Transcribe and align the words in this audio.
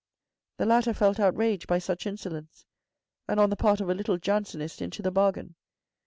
The 0.57 0.65
latter 0.65 0.95
felt 0.95 1.19
outraged 1.19 1.67
by 1.67 1.77
such 1.77 2.07
insolence, 2.07 2.65
and 3.27 3.39
on 3.39 3.51
the 3.51 3.55
part 3.55 3.79
of 3.81 3.87
a 3.91 3.93
little 3.93 4.17
Jansenist 4.17 4.81
into 4.81 5.03
the 5.03 5.11
bargain. 5.11 5.53